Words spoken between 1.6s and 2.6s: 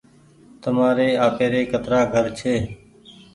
ڪترآ گهر ڇي۔